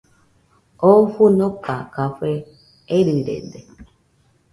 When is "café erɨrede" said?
1.95-3.61